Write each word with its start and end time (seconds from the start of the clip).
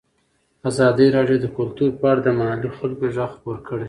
ازادي 0.69 1.07
راډیو 1.17 1.37
د 1.41 1.45
کلتور 1.57 1.89
په 1.99 2.05
اړه 2.11 2.21
د 2.23 2.29
محلي 2.39 2.69
خلکو 2.77 3.03
غږ 3.15 3.29
خپور 3.35 3.57
کړی. 3.67 3.79